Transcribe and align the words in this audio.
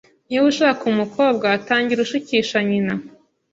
Niba 0.27 0.45
ushaka 0.51 0.81
umukobwa, 0.91 1.47
tangira 1.67 1.99
ushukisha 2.05 2.57
nyina 2.67 2.93